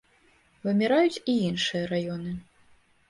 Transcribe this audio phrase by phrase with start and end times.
[0.67, 2.31] Выміраюць і іншыя раёны.